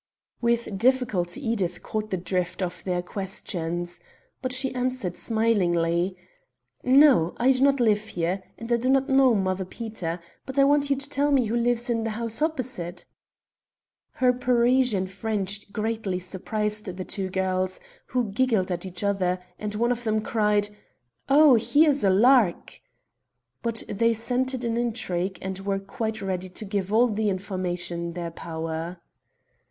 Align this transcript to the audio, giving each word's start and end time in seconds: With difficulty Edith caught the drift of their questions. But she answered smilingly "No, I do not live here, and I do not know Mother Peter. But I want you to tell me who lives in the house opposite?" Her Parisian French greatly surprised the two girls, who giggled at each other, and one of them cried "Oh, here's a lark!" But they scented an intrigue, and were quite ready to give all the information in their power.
With 0.41 0.79
difficulty 0.79 1.47
Edith 1.51 1.83
caught 1.83 2.09
the 2.09 2.17
drift 2.17 2.63
of 2.63 2.83
their 2.85 3.03
questions. 3.03 3.99
But 4.41 4.51
she 4.51 4.73
answered 4.73 5.15
smilingly 5.15 6.17
"No, 6.83 7.35
I 7.37 7.51
do 7.51 7.61
not 7.61 7.79
live 7.79 8.01
here, 8.05 8.41
and 8.57 8.73
I 8.73 8.77
do 8.77 8.89
not 8.89 9.09
know 9.09 9.35
Mother 9.35 9.63
Peter. 9.63 10.19
But 10.47 10.57
I 10.57 10.63
want 10.63 10.89
you 10.89 10.95
to 10.95 11.07
tell 11.07 11.29
me 11.31 11.45
who 11.45 11.55
lives 11.55 11.87
in 11.87 12.03
the 12.03 12.09
house 12.17 12.41
opposite?" 12.41 13.05
Her 14.15 14.33
Parisian 14.33 15.05
French 15.05 15.71
greatly 15.71 16.17
surprised 16.17 16.85
the 16.85 17.05
two 17.05 17.29
girls, 17.29 17.79
who 18.07 18.31
giggled 18.31 18.71
at 18.71 18.87
each 18.87 19.03
other, 19.03 19.37
and 19.59 19.75
one 19.75 19.91
of 19.91 20.03
them 20.03 20.19
cried 20.21 20.69
"Oh, 21.29 21.57
here's 21.61 22.03
a 22.03 22.09
lark!" 22.09 22.81
But 23.61 23.83
they 23.87 24.15
scented 24.15 24.65
an 24.65 24.77
intrigue, 24.77 25.37
and 25.43 25.59
were 25.59 25.77
quite 25.77 26.23
ready 26.23 26.49
to 26.49 26.65
give 26.65 26.91
all 26.91 27.05
the 27.05 27.29
information 27.29 27.99
in 28.05 28.13
their 28.13 28.31
power. 28.31 28.97